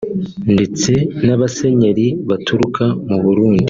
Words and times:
ndetse 0.53 0.91
n’abasenyeri 1.25 2.07
baturuka 2.29 2.83
mu 3.07 3.17
Burundi 3.23 3.59